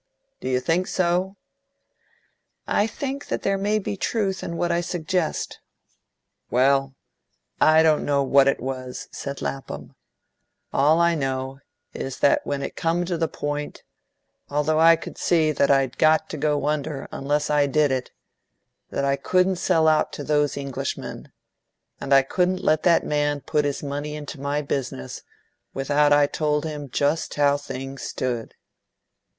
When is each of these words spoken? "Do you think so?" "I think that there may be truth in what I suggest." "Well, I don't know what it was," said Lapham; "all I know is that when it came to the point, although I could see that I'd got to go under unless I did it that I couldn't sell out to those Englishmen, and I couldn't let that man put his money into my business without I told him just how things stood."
"Do 0.39 0.49
you 0.49 0.59
think 0.59 0.87
so?" 0.87 1.35
"I 2.65 2.87
think 2.87 3.27
that 3.27 3.43
there 3.43 3.59
may 3.59 3.77
be 3.77 3.95
truth 3.95 4.43
in 4.43 4.57
what 4.57 4.71
I 4.71 4.81
suggest." 4.81 5.59
"Well, 6.49 6.95
I 7.61 7.83
don't 7.83 8.03
know 8.03 8.23
what 8.23 8.47
it 8.47 8.59
was," 8.59 9.07
said 9.11 9.43
Lapham; 9.43 9.93
"all 10.73 10.99
I 10.99 11.13
know 11.13 11.59
is 11.93 12.17
that 12.17 12.41
when 12.47 12.63
it 12.63 12.75
came 12.75 13.05
to 13.05 13.15
the 13.15 13.27
point, 13.27 13.83
although 14.49 14.79
I 14.79 14.95
could 14.95 15.19
see 15.19 15.51
that 15.51 15.69
I'd 15.69 15.99
got 15.99 16.31
to 16.31 16.35
go 16.37 16.65
under 16.65 17.07
unless 17.11 17.51
I 17.51 17.67
did 17.67 17.91
it 17.91 18.09
that 18.89 19.05
I 19.05 19.15
couldn't 19.15 19.57
sell 19.57 19.87
out 19.87 20.11
to 20.13 20.23
those 20.23 20.57
Englishmen, 20.57 21.31
and 21.99 22.11
I 22.11 22.23
couldn't 22.23 22.63
let 22.63 22.81
that 22.81 23.05
man 23.05 23.39
put 23.41 23.65
his 23.65 23.83
money 23.83 24.15
into 24.15 24.41
my 24.41 24.63
business 24.63 25.21
without 25.75 26.11
I 26.11 26.25
told 26.25 26.65
him 26.65 26.89
just 26.89 27.35
how 27.35 27.55
things 27.55 28.01
stood." 28.01 28.55